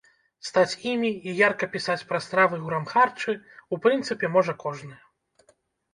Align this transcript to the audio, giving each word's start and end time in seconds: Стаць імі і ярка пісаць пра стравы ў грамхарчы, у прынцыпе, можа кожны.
Стаць 0.47 0.77
імі 0.91 1.11
і 1.31 1.33
ярка 1.39 1.65
пісаць 1.75 2.07
пра 2.11 2.19
стравы 2.27 2.55
ў 2.57 2.65
грамхарчы, 2.71 3.37
у 3.77 3.83
прынцыпе, 3.85 4.25
можа 4.37 4.53
кожны. 4.65 4.95